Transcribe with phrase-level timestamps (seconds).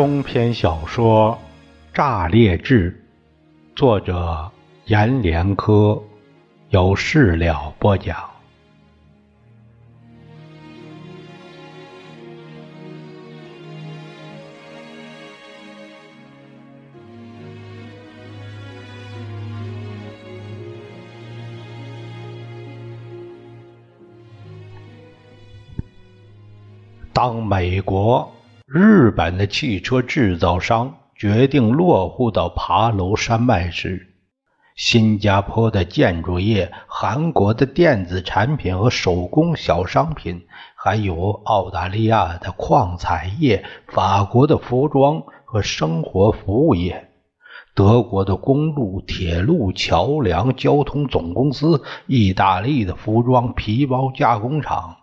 [0.00, 1.38] 中篇小说
[1.94, 3.04] 《炸裂志》，
[3.76, 4.50] 作者
[4.86, 6.02] 阎连科，
[6.70, 8.16] 由事了播讲。
[27.12, 28.32] 当美国、
[28.72, 34.14] 日本的汽车制造商决定落户到爬楼山脉时，
[34.76, 47.10] 新加坡的建筑业、韩国的电子产品和手工小商品，还有澳大利亚的矿产业、法国的服装和生活服务业、
[47.74, 54.96] 德国的公路、铁路、桥梁、交通总公司、意大利的服装、皮包加工厂。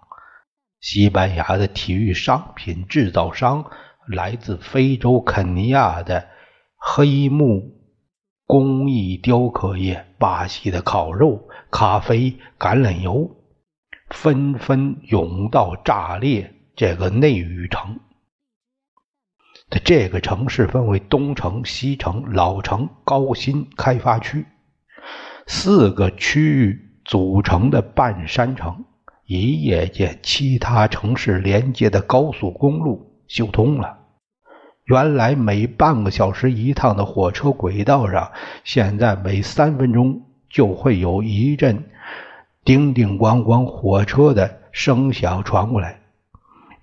[0.89, 3.69] 西班牙的体育商品制造商，
[4.07, 6.30] 来自非洲肯尼亚的
[6.77, 7.75] 黑木
[8.45, 13.30] 工艺雕刻业，巴西的烤肉、咖啡、橄榄油，
[14.11, 17.99] 纷纷涌到炸裂这个内雨城。
[19.83, 24.45] 这个城市分为东城、西城、老城、高新开发区
[25.47, 28.85] 四个区域组成的半山城。
[29.28, 33.97] 一夜间，其他城市连接的高速公路修通了。
[34.86, 38.31] 原来每半个小时一趟的火车轨道上，
[38.64, 41.83] 现在每三分钟就会有一阵
[42.64, 46.00] 叮叮咣咣火车的声响传过来。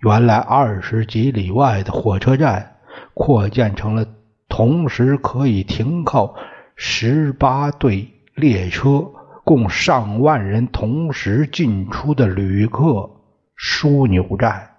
[0.01, 2.77] 原来二十几里外的火车站
[3.15, 4.05] 扩建成了
[4.51, 6.37] 同时可以停靠
[6.77, 9.14] 十八对列车。
[9.45, 13.11] 供上万人同时进出的旅客
[13.59, 14.71] 枢纽站，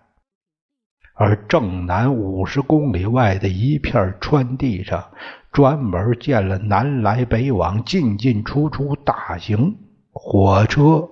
[1.13, 5.05] 而正南五十公里外的一片川地上，
[5.51, 9.77] 专门建了南来北往、进进出出大型
[10.11, 11.07] 火车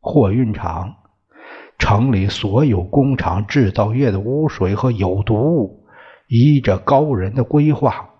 [0.00, 0.92] 货运厂。
[1.78, 5.86] 城里所有工厂、制造业的污水和有毒物，
[6.26, 8.10] 依着高人的规划。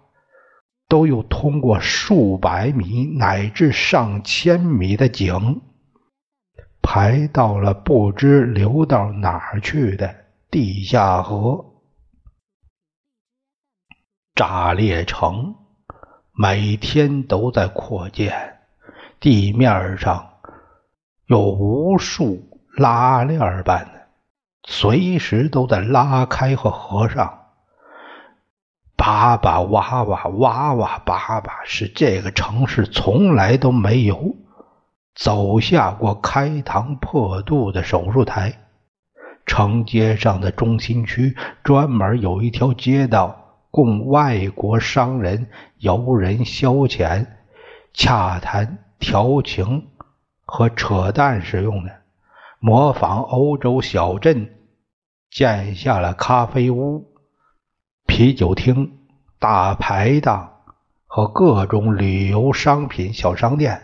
[0.88, 5.60] 都有通过数百米乃至上千米的井，
[6.80, 11.64] 排到了不知流到哪儿去的地下河。
[14.34, 15.54] 炸裂城
[16.32, 18.60] 每天都在扩建，
[19.20, 20.38] 地面上
[21.26, 24.08] 有无数拉链般的，
[24.66, 27.37] 随时都在拉开和合上。
[29.08, 34.36] 叭叭哇哇哇哇叭叭，是这个城市从来都没有
[35.14, 38.52] 走下过开膛破肚的手术台。
[39.46, 45.48] 城街上的中心区专门有一条街道，供外国商人、
[45.78, 47.28] 游人消遣、
[47.94, 49.86] 洽谈、调情
[50.44, 51.90] 和扯淡使用的，
[52.60, 54.50] 模仿欧洲小镇，
[55.30, 57.06] 建下了咖啡屋、
[58.06, 58.96] 啤酒厅。
[59.40, 60.52] 大排档
[61.06, 63.80] 和各种旅游商品小商店，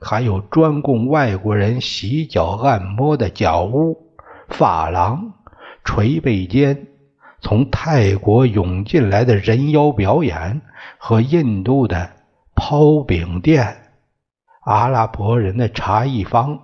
[0.00, 4.14] 还有专供外国人洗脚按摩的脚屋、
[4.48, 5.32] 发廊、
[5.84, 6.86] 捶背间，
[7.40, 10.62] 从泰国涌进来的人妖表演
[10.98, 12.10] 和印度的
[12.54, 13.90] 抛饼店、
[14.60, 16.60] 阿拉伯人的茶艺坊，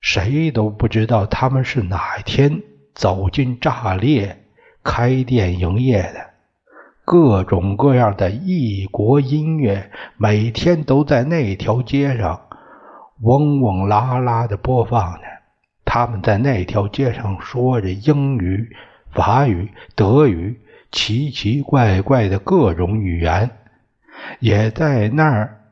[0.00, 2.62] 谁都不知道他们是哪天
[2.94, 4.46] 走进炸裂
[4.82, 6.27] 开店营业的。
[7.10, 12.38] 各种各样的异国音乐每天都在那条街上
[13.22, 15.20] 嗡嗡啦啦的播放呢。
[15.86, 18.76] 他们在那条街上说着英语、
[19.10, 20.60] 法语、德语，
[20.92, 23.52] 奇奇怪怪的各种语言，
[24.40, 25.62] 也在那儿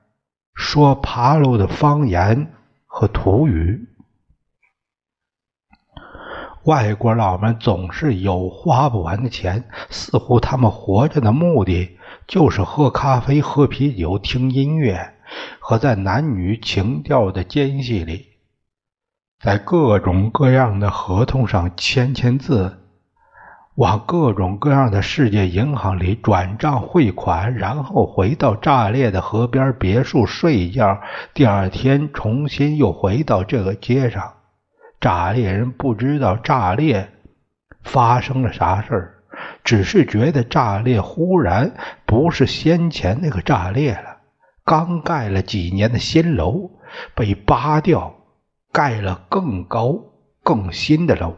[0.54, 2.46] 说爬楼的方言
[2.86, 3.86] 和土语。
[6.66, 11.96] 外国佬们总是有花不完的钱，似乎他们活着的目的
[12.26, 15.14] 就是喝咖啡、喝啤酒、听音乐，
[15.60, 18.26] 和在男女情调的间隙里，
[19.40, 22.78] 在各种各样的合同上签签字，
[23.76, 31.00] 往各种各样的世界银行里转账汇款，然后回到炸裂的河边别墅睡一觉，
[31.32, 34.32] 第二天重新又回到这个街上。
[35.06, 37.12] 炸裂人不知道炸裂
[37.84, 39.14] 发生了啥事儿，
[39.62, 41.74] 只是觉得炸裂忽然
[42.06, 44.16] 不是先前那个炸裂了。
[44.64, 46.72] 刚盖了几年的新楼
[47.14, 48.16] 被扒掉，
[48.72, 49.96] 盖了更高
[50.42, 51.36] 更新的楼。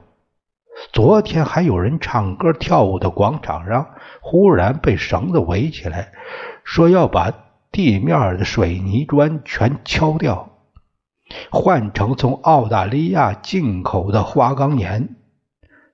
[0.90, 3.88] 昨天还有人唱歌跳舞的广场上，
[4.22, 6.12] 忽然被绳子围起来，
[6.64, 7.30] 说要把
[7.70, 10.57] 地面的水泥砖全敲掉，
[11.50, 15.16] 换成从澳大利亚进口的花岗岩。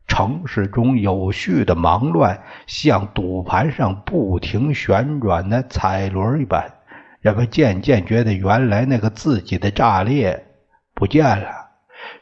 [0.07, 6.75] 城市中有序的忙乱，像赌盘上不停旋转的彩轮一般。
[7.21, 10.47] 人们渐渐觉得，原来那个自己的炸裂
[10.95, 11.71] 不见了，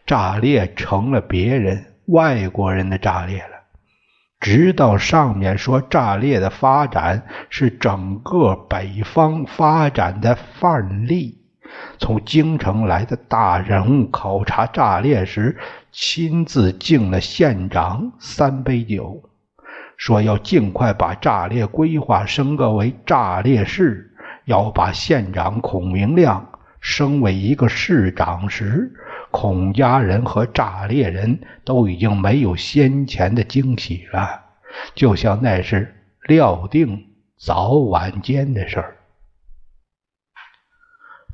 [0.07, 1.87] 炸裂成了别人。
[2.07, 3.63] 外国人的炸裂了，
[4.41, 11.42] 直到上面说炸裂的发展是整个北方发展的范例。
[12.13, 15.57] 从京城来的大人物考察炸裂时，
[15.91, 19.31] 亲自敬了县长三杯酒，
[19.97, 24.13] 说要尽快把炸裂规划升格为炸裂市，
[24.45, 26.47] 要把县长孔明亮
[26.83, 28.93] 升为一个市长时。
[29.31, 34.39] 孔家人和炸裂人都已经没有先前的惊喜了，
[34.95, 35.95] 就像那是
[36.29, 37.07] 料定
[37.39, 38.97] 早晚间的事儿。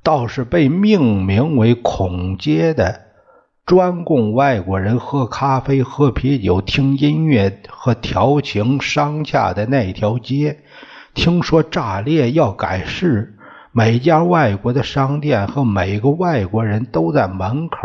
[0.02, 3.02] 倒是被命名为孔街的，
[3.66, 10.60] 专供外国人喝咖啡、喝啤酒、听音乐和调情商洽的那条街，
[11.14, 13.34] 听说炸裂要改市。
[13.70, 17.78] 每家外国的商店和每个外国人都在门口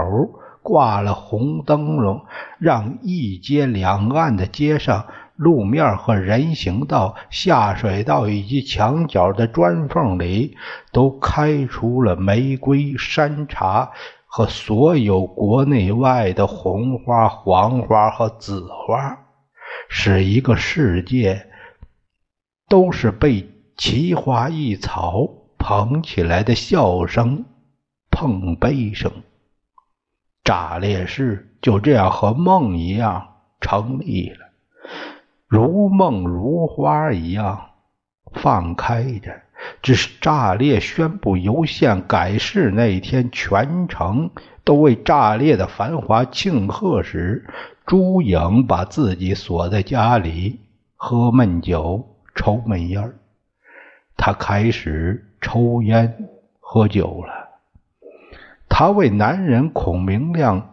[0.62, 2.22] 挂了红灯笼，
[2.58, 10.58] 让一街两岸的街上路面和人行道、下水道以及墙角的砖缝里
[10.92, 13.92] 都开出了玫瑰、山茶
[14.26, 19.18] 和所有国内外的红花、黄花和紫花，
[19.90, 21.48] 使一个世界
[22.68, 25.30] 都是被奇花异草。
[25.66, 27.46] 捧起来的笑声，
[28.12, 29.10] 碰杯声，
[30.44, 33.30] 炸裂式就这样和梦一样
[33.62, 34.40] 成立了，
[35.54, 37.70] 如梦如花一样
[38.32, 39.32] 放开着。
[39.84, 44.32] 只是炸裂宣布邮县改市那一天，全城
[44.64, 47.48] 都为炸裂的繁华庆贺时，
[47.86, 50.60] 朱颖把自己锁在家里，
[50.96, 52.04] 喝闷酒，
[52.34, 53.14] 抽闷烟
[54.18, 55.30] 他开始。
[55.40, 56.30] 抽烟
[56.62, 57.50] 喝酒了，
[58.70, 60.73] 他为男人孔明亮，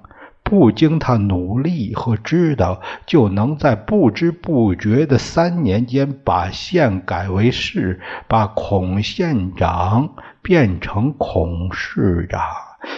[0.50, 12.40] 不经他努力和知道，就能在不知不觉的三年间把县改为市，把孔县长变成孔市长。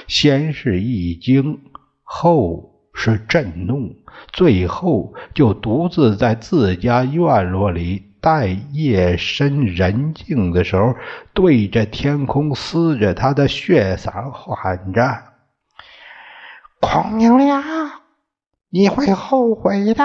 [0.09, 1.61] 先是一惊，
[2.03, 3.95] 后是震怒，
[4.33, 8.05] 最后就独自在自家院落里。
[8.23, 10.95] 待夜深人静的时候，
[11.35, 15.03] 对着天空撕着他的血嗓喊着
[16.93, 17.63] ：“孔明亮，
[18.69, 20.05] 你会后悔的！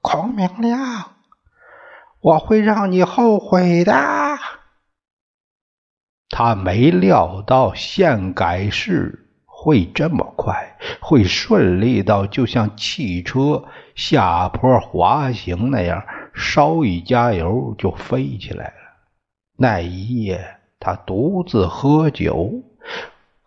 [0.00, 1.16] 孔明亮，
[2.22, 3.92] 我会让你后悔的！”
[6.30, 13.62] 他没料到县改市会这么快，会顺利到就像汽车。
[13.94, 16.02] 下坡滑行那样，
[16.32, 18.74] 稍一加油就飞起来了。
[19.58, 22.62] 那一夜，他独自喝酒，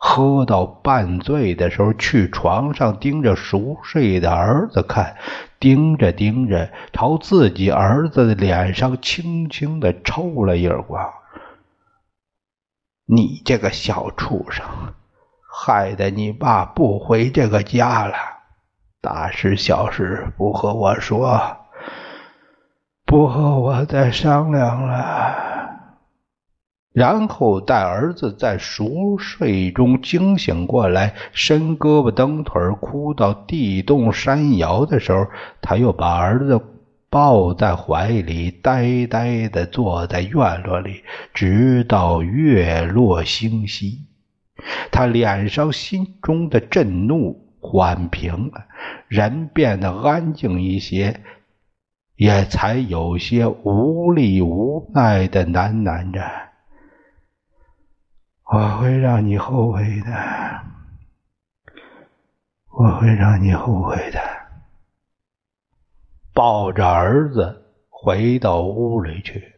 [0.05, 5.15] 喝到半醉的时候，去床上盯着熟睡的儿子看，
[5.61, 11.09] 盯着盯着，朝自己儿子的脸上轻轻的抽了一耳光。
[13.05, 14.65] 你这个小畜生，
[15.49, 18.13] 害得你爸不回这个家了。
[19.01, 21.57] 大事小事不和我说，
[23.05, 25.52] 不和我再商量了。
[26.93, 35.25] 然后待儿子在熟睡中惊醒过来，伸胳膊蹬腿哭到地动山摇的时候，
[35.61, 36.61] 他又把儿子
[37.09, 43.99] 抱在怀里，呆呆的坐在院落里，直到月落星稀。
[44.91, 47.41] 他脸上心中的震怒。
[47.65, 48.65] 缓平了，
[49.07, 51.21] 人变得安静一些，
[52.17, 56.19] 也才有些无力无奈的喃喃着
[58.53, 60.61] ：“我会让你后悔的，
[62.69, 64.19] 我会让你后悔的。”
[66.35, 69.53] 抱着儿子回到屋里去。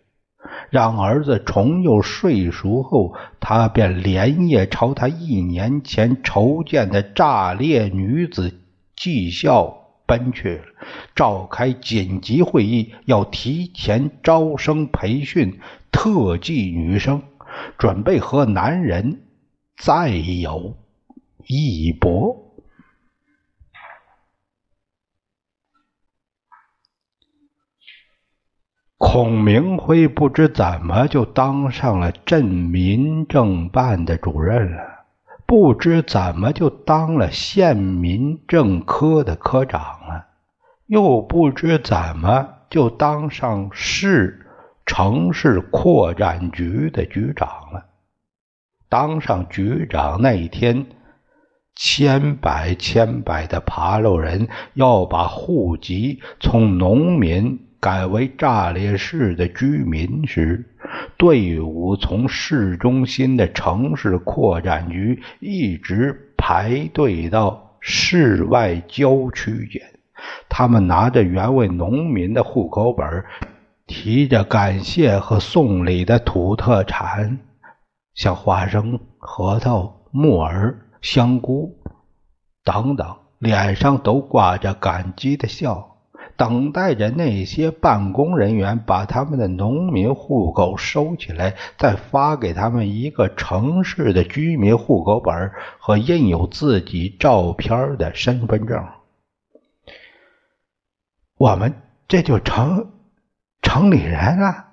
[0.69, 8.61] 让儿子重又睡熟后，他便连夜朝他一年前筹建的炸裂女子
[8.95, 9.75] 技校
[10.05, 10.63] 奔去了，
[11.15, 15.59] 召开紧急会议，要提前招生培训
[15.91, 17.23] 特技女生，
[17.77, 19.23] 准备和男人
[19.77, 20.75] 再有
[21.47, 22.45] 一搏。
[28.97, 35.05] 孔明辉不知怎么就当上了镇民政办的主任了
[35.45, 40.25] 不知怎么就当了县民政科的科长了
[40.87, 44.44] 又不知怎么就当上市
[44.85, 47.85] 城市扩展局的局长了。
[48.89, 50.85] 当上局长那一天，
[51.75, 57.61] 千百千百的爬楼人要把户籍从农民。
[57.77, 60.65] 改为炸裂市的居民时，
[61.17, 69.83] 队伍从市中心的城市扩展局一直排队到市外郊区间。
[70.49, 73.23] 他们拿着原为农民的户口本，
[73.87, 77.39] 提着感谢和送礼的土特产，
[78.13, 81.77] 像花生、核桃、木耳、香菇
[82.63, 85.91] 等等，脸上都挂着感激的笑。
[86.37, 98.85] 等待着那些办公人员把他们的农民户口收起来，再发给他们一个城市的居民户口本和印有自己照片的身份证。
[101.37, 101.73] 我们
[102.09, 102.91] 这就成
[103.65, 104.67] 城里人啊。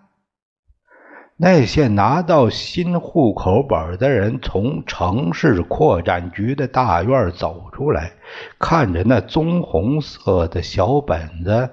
[1.36, 8.12] 那些拿到新户口本的人从城市扩展局的大院走出来，
[8.60, 11.70] 看着那棕红色的小本子，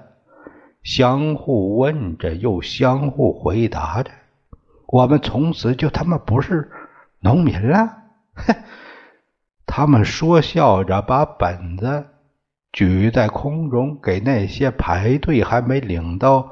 [0.82, 4.10] 相互问着，又相互回答着
[4.88, 6.68] ：“我们从此就他妈不是
[7.20, 7.98] 农民了。”
[8.34, 8.54] 哼！
[9.66, 12.06] 他们说笑着，把本子
[12.72, 16.50] 举在空中，给那些排队还没领到。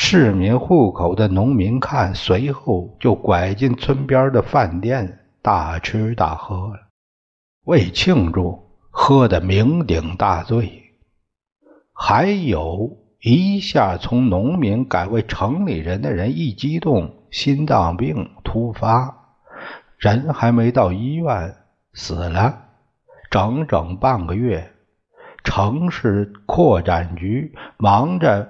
[0.00, 6.86] 市民户口的农民看，随后就拐进村边的饭店大吃大喝了。
[7.64, 10.94] 为庆祝，喝得酩酊大醉。
[11.92, 19.12] 还有一下从农民改为城里人的人一激动，心脏病突发，
[19.98, 21.56] 人还没到医院
[21.92, 22.56] 死了，
[23.32, 24.72] 整整半个月。
[25.42, 28.48] 城市扩展局忙着。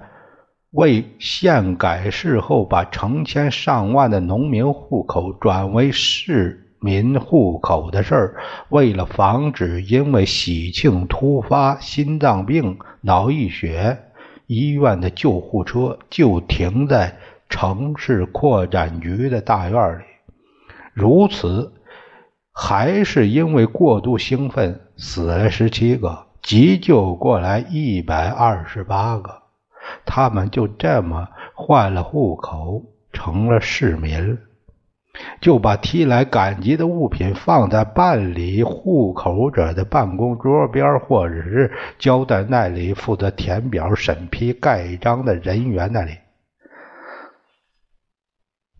[0.71, 8.35] 为县改市后把成千上万的农民户口转为市民户口的事儿，
[8.69, 13.97] 为了防止因为喜庆突发心脏病、脑溢血，
[14.45, 17.17] 医院的救护车就停在
[17.49, 20.03] 城市扩展局的大院里。
[20.93, 21.73] 如此，
[22.53, 29.38] 还是因为过度兴奋，死了十七个，急救过来一百二十八个。
[30.05, 34.37] 他们就这么换了户口，成了市民，
[35.41, 46.11] 就把提来赶集的物品放在办理户口者的办公桌边，或者是交代那里负责填表、审批、盖章的人员那里。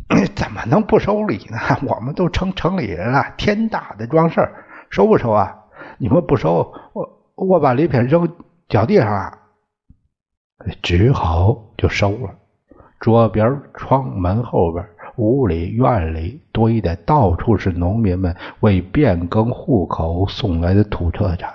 [0.35, 1.57] 怎么能不收礼呢？
[1.87, 5.55] 我们都成城里人了，天大的桩事儿，收不收啊？
[5.99, 8.27] 你们不收，我我把礼品扔
[8.67, 9.38] 脚地上啊！
[10.81, 12.35] 只好就收了。
[12.99, 14.85] 桌边、窗门后边、
[15.15, 21.53] 屋里、院里堆的到处是农民们为变更户口送来的土特产、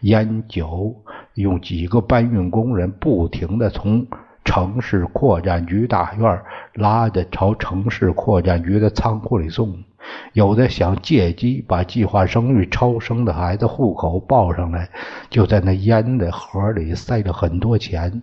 [0.00, 0.94] 烟酒，
[1.34, 4.06] 用几个搬运工人不停的从
[4.44, 6.42] 城市扩展局大院
[6.74, 9.82] 拉着朝城市扩展局的仓库里送。
[10.34, 14.90] 有的想借机把计划生育超生的孩子户口报上来，
[15.30, 18.20] 就在那烟的盒里塞了很多钱；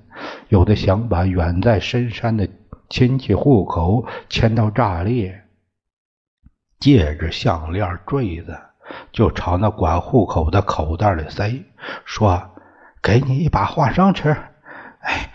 [0.50, 2.48] 有的想把远在深山的
[2.88, 5.42] 亲戚户口迁到炸裂，
[6.80, 8.56] 戒指、项链、坠子
[9.12, 11.64] 就朝那管户口的口袋里塞，
[12.06, 12.52] 说
[13.02, 14.30] ：“给你一把花生吃，
[15.00, 15.31] 哎，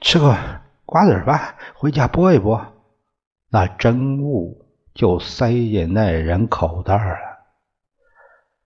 [0.00, 0.36] 吃个
[0.84, 2.60] 瓜子吧，回家剥一剥。”
[3.50, 4.64] 那真物。
[4.94, 7.16] 就塞进那人口袋了。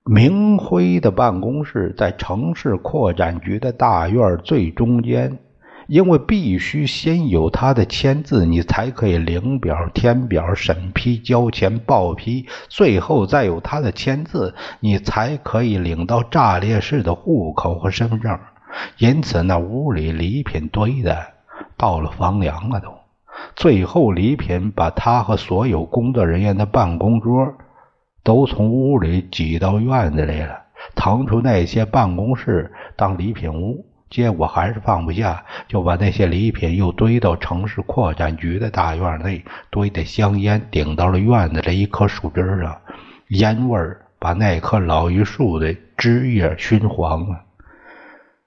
[0.03, 5.39] 明辉的办公室在城市扩展局的大院最中间，
[5.89, 18.39] 因为必须先有他的签字，你才可以领表、填表、审批、交钱、报批，最后再有他的签字，你才可以领到炸裂式的户口和身份证。
[18.99, 21.17] 因此，那屋里礼品堆的
[21.77, 22.93] 到了房梁了，都。
[23.57, 27.55] 最后，礼品把他和所有工作人员的办公桌
[28.23, 30.63] 都从屋里挤到院子里了，
[30.95, 33.85] 腾出那些办公室当礼品屋。
[34.11, 42.79] 结果还是放不下，就把那些礼品又堆到城市扩展局的大院内，堆的香烟顶到了院子的一棵树枝上，
[43.29, 47.41] 烟味儿把那棵老榆树的枝叶熏黄了，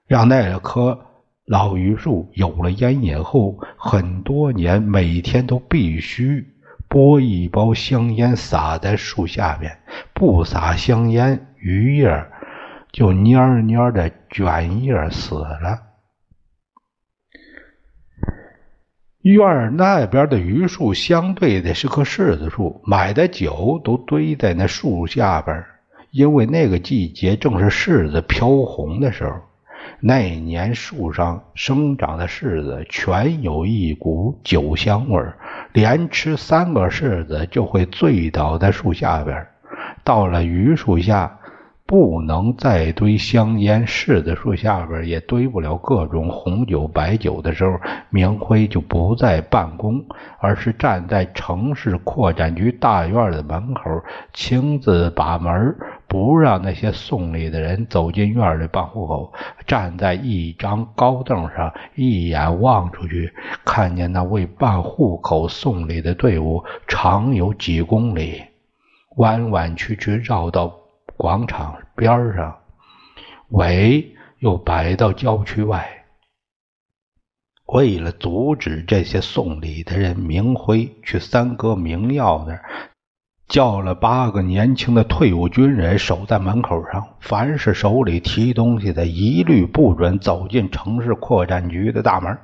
[0.08, 1.00] 让那棵
[1.46, 6.46] 老榆树有了烟瘾后，很多年每天都必须
[6.88, 9.80] 拨一包香烟撒在树下面，
[10.14, 12.26] 不撒香烟，榆叶
[12.92, 15.82] 就蔫蔫的卷叶死了。
[19.22, 25.66] 院那边的榆树相对的是棵柿子树，买的酒都堆在那树下边，
[26.12, 29.32] 因为那个季节正是柿子飘红的时候。
[30.00, 35.38] 那年树上生长的柿子全有一股酒香味儿，
[35.74, 39.48] 连吃三个柿子就会醉倒在树下边。
[40.04, 41.40] 到了榆树下。
[41.88, 50.04] 不能再堆香烟，柿子树下边也堆不了各种红酒、白酒的时候，明辉就不再办公，
[50.40, 53.82] 而是站在城市扩展局大院的门口，
[54.34, 55.76] 亲自把门，
[56.08, 59.34] 不让那些送礼的人走进院里办户口。
[59.66, 63.34] 站在一张高凳上，一眼望出去，
[63.64, 68.44] 看见那为办户口送礼的队伍长有几公里，
[69.18, 70.74] 弯弯曲曲绕到。
[71.18, 72.58] 广场边上，
[73.52, 76.04] 尾又摆到郊区外。
[77.68, 82.66] 为了阻止这些送礼的人，明辉去三哥明耀那儿
[83.48, 92.38] 叫了八个年轻的退伍军人守在门口上，凡是手里提东西的，一律不准走进城市扩展局的大门。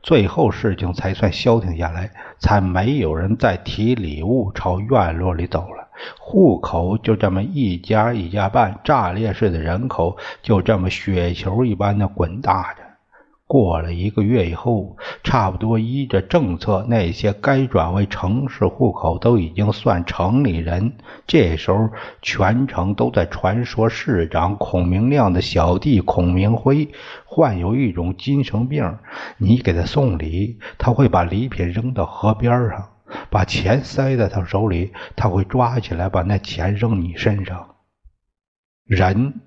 [0.00, 5.88] 最后事情才算消停下来，才没有人再提礼物朝院落里走了。
[6.18, 12.81] 户口就这么一家一家办，炸裂式的人口就这么雪球一般的滚大着。
[13.52, 20.96] 过了一个月以后，差不多依着政策，那些该转为城市户口都已经算城里人。
[21.26, 21.90] 这时候，
[22.22, 26.88] 全城都在传说市长孔明亮的小弟孔明辉
[27.26, 28.96] 患有一种精神病，
[29.36, 32.88] 你给他送礼，他会把礼品扔到河边上。
[33.28, 37.74] 把钱塞在他手里，他会抓起来把那钱扔你身上。
[38.86, 39.42] 人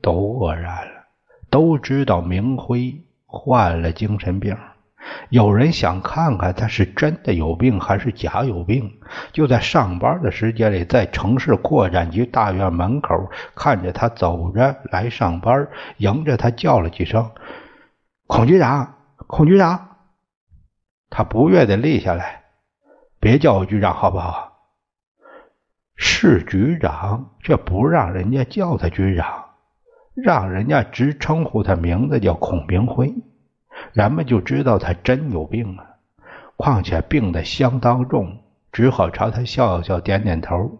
[0.00, 1.08] 都愕然了，
[1.50, 4.56] 都知道明辉患了精神病。
[5.28, 8.98] 有人想看看他是真的有病还是假有病，
[9.32, 17.30] 就在上班的时间里，在城市扩展局大院门口看着他走着来上班，迎着他叫了几声
[18.26, 18.96] ：“孔局长，
[19.28, 19.96] 孔局长。”
[21.08, 22.42] 他不悦地立下来。
[23.20, 24.58] 别叫我局长好不好？
[25.96, 29.47] 是局长，却不让人家叫他局长，
[30.22, 33.14] 让人家直称呼他名字叫孔明辉，
[33.92, 35.84] 人们就知道他真有病了。
[36.56, 38.38] 况且病得相当重，
[38.72, 40.78] 只好朝他笑笑，点点头，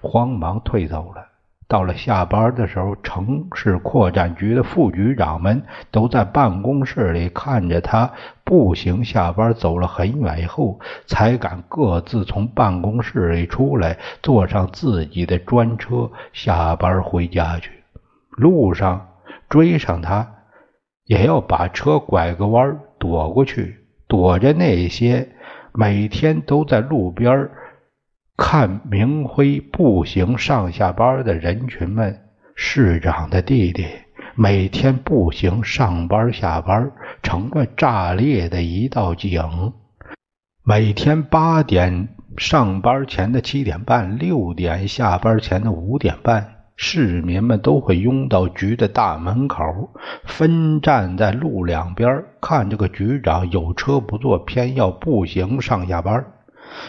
[0.00, 1.26] 慌忙退走了。
[1.66, 8.10] 到了下班的时候，城市扩展局的副局长们都在办公室里看着他
[8.42, 17.77] 步行下班，走了很远以后，才敢各自从办公室里出来，坐上自己的专车下班回家去。
[18.38, 19.08] 路上
[19.48, 20.34] 追上他，
[21.04, 25.28] 也要把车拐个弯躲过去，躲着那些
[25.74, 27.50] 每天都在路边
[28.36, 32.20] 看明辉步行上下班的人群们，
[32.54, 33.86] 市长的弟弟
[34.34, 39.72] 每天步行上班下班，成了炸裂的一道景。
[40.64, 49.90] 每天八点上班前的七点半，六点下班前的五点半，市民们都会拥到局的大门口，
[50.24, 56.24] 分站在路两边，看这个局长有车不坐，偏要步行上下班。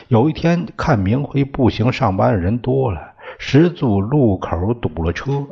[0.07, 5.47] 有一天，看明辉步行上班的人多了，十字路口堵了车，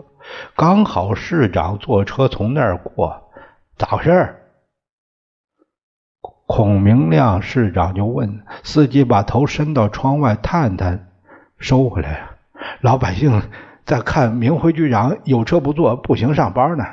[0.56, 3.32] 刚好市长坐车从那儿过，
[3.76, 4.36] 咋回事？
[6.46, 11.10] 孔明亮市长就问司机，把头伸到窗外探探，
[11.58, 12.30] 收回来。
[12.82, 13.42] 老百姓
[13.88, 16.84] 在看明辉局长有车不坐，步行上班呢。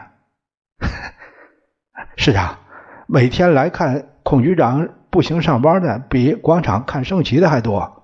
[2.16, 2.60] 市长
[3.06, 4.88] 每天来看孔局长。
[5.10, 8.02] 步行上班的比广场看升旗的还多。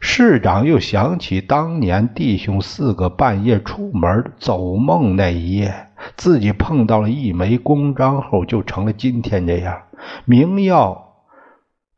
[0.00, 9.82] 市长又想起当年弟兄四个半夜出门走梦那一夜，自己碰到了一枚公章后，就成了今天这样。
[10.24, 11.05] 明耀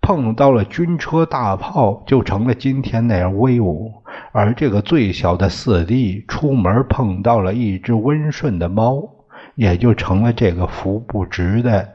[0.08, 3.92] 碰到了军车大炮，就成了今天那样威武。
[4.32, 9.06] 而这个最小的四弟出门碰到了一只温顺的猫，
[9.54, 11.86] 也就成了这个扶不直的。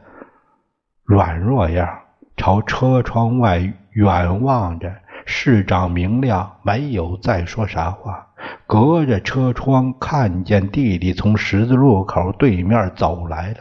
[1.03, 1.89] 软弱样，
[2.37, 4.93] 朝车窗外远望着。
[5.25, 8.27] 市长明亮没有再说啥话，
[8.67, 13.57] 隔着车窗看见弟弟从十字路口对面走来了。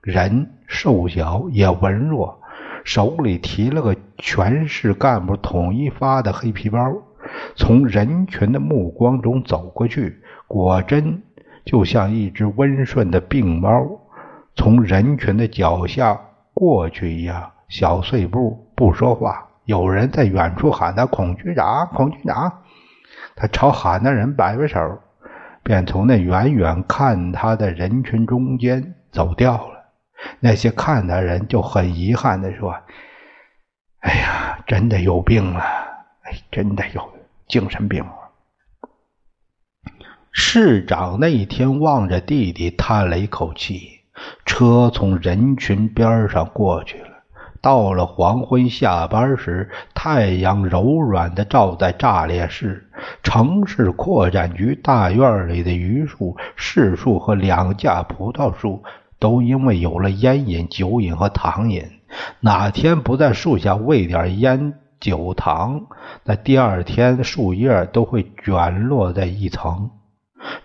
[0.00, 2.40] 人瘦小也文弱，
[2.84, 6.78] 手里提了个全市干部统一发的黑皮包，
[7.56, 11.22] 从人群的目光中走过去，果真
[11.64, 14.00] 就像一只温顺的病猫
[14.54, 16.20] 从人群的脚下
[16.52, 19.48] 过去一样，小碎步不说话。
[19.64, 22.52] 有人在远处喊他：“孔局长，孔局长！”
[23.34, 24.98] 他朝喊的人摆摆手，
[25.62, 29.73] 便从那远远看他的人群中间走掉了。
[30.40, 32.74] 那些看的人就很遗憾地说
[34.00, 35.60] ：“哎呀，真的有病了！
[36.22, 37.12] 哎，真的有
[37.48, 38.12] 精神病了。”
[40.32, 44.00] 市长那一天望着弟弟，叹了一口气。
[44.44, 47.08] 车从人群边上过去了。
[47.60, 52.90] 到了黄昏下班时，太阳柔软地照在炸裂室。
[53.22, 58.84] 城市扩展局大院里的榆树、柿树和两架葡萄树，
[59.24, 61.82] 都因为有了烟瘾、酒瘾和糖瘾，
[62.40, 65.86] 哪天不在树下喂点烟、酒、糖，
[66.24, 69.92] 那第二天树叶都会卷落在一层。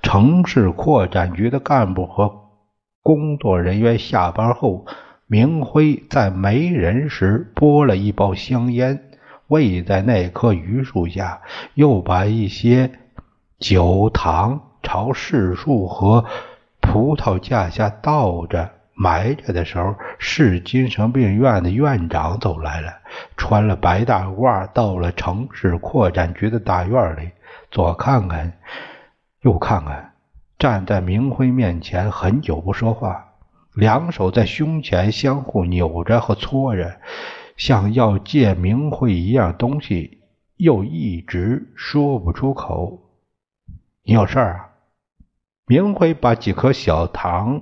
[0.02, 2.34] 城市扩展局的干部和
[3.02, 4.86] 工作人员下班后。
[5.32, 9.12] 明辉在没人时拨了一包香烟，
[9.48, 11.42] 喂在那棵榆树下，
[11.76, 12.90] 又把一些
[13.60, 16.26] 酒糖朝柿树和
[16.92, 22.92] 葡萄架下倒着埋着的时候，市精神病院的院长走来了，
[23.38, 27.30] 穿了白大褂，到了城市扩展局的大院里，
[27.70, 28.52] 左看看，
[29.42, 30.14] 右看看，
[30.58, 33.24] 站在明辉面前很久不说话。
[33.76, 37.00] 两手在胸前相互扭着和搓着，
[37.56, 40.22] 像要借明慧一样东西，
[40.58, 43.00] 又一直说不出口。
[44.04, 44.69] 你有事儿啊？
[45.70, 47.62] 明辉把几颗小糖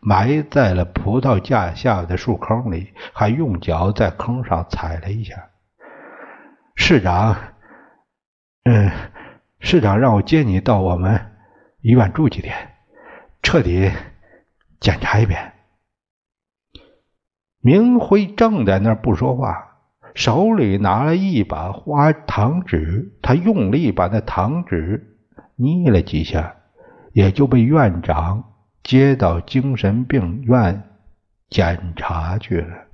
[0.00, 5.50] 埋在了葡萄架下的树坑里，还用脚在坑上踩了一下。
[6.76, 7.36] 市长，
[8.64, 8.90] 嗯，
[9.60, 11.20] 市长让我接你到我们
[11.82, 12.56] 医院住几天，
[13.42, 13.92] 彻底。
[14.80, 15.52] 检查一遍。
[17.60, 19.76] 明辉正在那儿不说话，
[20.14, 25.18] 手里拿了一把花糖纸，他用力把那糖纸
[25.56, 26.56] 捏了几下，
[27.16, 28.44] 也就被院长
[28.82, 30.82] 接到精神病院
[31.48, 32.85] 检查去了。